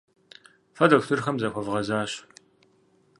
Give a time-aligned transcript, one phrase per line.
[0.75, 2.11] Фэ дохутырхэм захуэвгъэзащ.